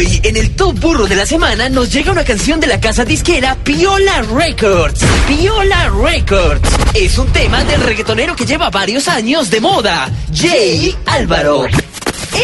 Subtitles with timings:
[0.00, 3.04] Hoy, en el Top Burro de la Semana, nos llega una canción de la casa
[3.04, 5.02] disquera Piola Records.
[5.28, 6.66] Piola Records.
[6.94, 11.66] Es un tema del reggaetonero que lleva varios años de moda, Jay Álvaro.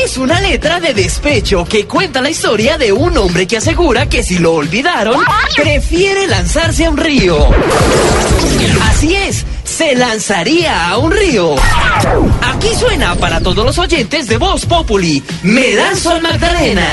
[0.05, 4.23] Es una letra de despecho que cuenta la historia de un hombre que asegura que
[4.23, 5.25] si lo olvidaron,
[5.57, 7.39] prefiere lanzarse a un río.
[8.83, 11.55] Así es, se lanzaría a un río.
[12.41, 16.87] Aquí suena para todos los oyentes de Voz Populi, Me lanzo al Magdalena.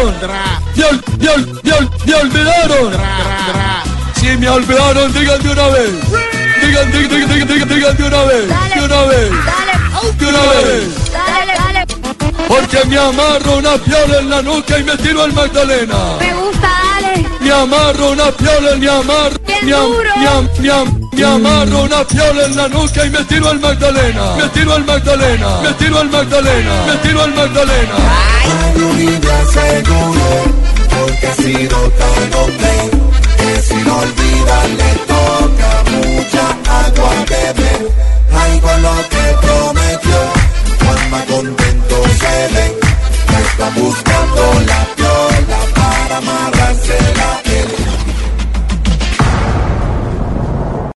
[0.00, 0.36] Olvidaron!
[0.74, 2.92] ¡Me, ol- me ol- me ol- me olvidaron!
[4.20, 5.90] Si me olvidaron, digan de una vez.
[6.62, 8.48] Digan, digan, digan, digan, digan, digan de una vez.
[8.74, 9.30] De una vez.
[10.18, 10.88] De una vez.
[12.48, 15.96] Porque me amarro una piola en la nuca y me tiro al Magdalena.
[16.20, 17.26] Me gusta, dale.
[17.40, 19.36] Me amarro una piola, me amarro.
[19.46, 20.10] Bien duro.
[21.16, 24.36] Me amarro una piola en la nuca y me tiro al Magdalena.
[24.36, 25.60] Me tiro al Magdalena.
[25.62, 26.86] Me tiro al Magdalena.
[26.86, 27.94] Me tiro al Magdalena.
[27.96, 28.66] Ay.